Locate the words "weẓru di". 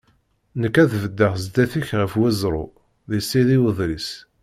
2.19-3.19